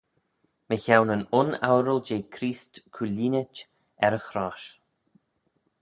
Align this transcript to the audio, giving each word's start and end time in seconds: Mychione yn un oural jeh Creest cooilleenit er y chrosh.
Mychione 0.69 1.13
yn 1.15 1.25
un 1.39 1.49
oural 1.71 1.99
jeh 2.07 2.27
Creest 2.35 2.73
cooilleenit 2.95 3.55
er 4.05 4.13
y 4.19 4.21
chrosh. 4.27 4.67